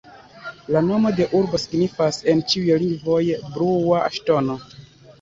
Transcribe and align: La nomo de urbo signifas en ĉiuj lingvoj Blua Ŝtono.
La 0.75 0.81
nomo 0.85 1.11
de 1.19 1.27
urbo 1.41 1.61
signifas 1.65 2.21
en 2.35 2.43
ĉiuj 2.55 2.81
lingvoj 2.87 3.23
Blua 3.55 4.05
Ŝtono. 4.21 4.63